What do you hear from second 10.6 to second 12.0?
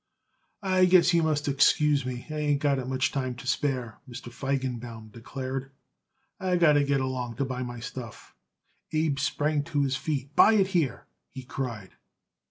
here!" he cried.